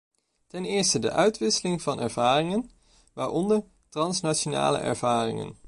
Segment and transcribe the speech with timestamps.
[0.47, 2.71] Ten eerste de uitwisseling van ervaringen,
[3.13, 5.55] waaronder transnationale ervaringen.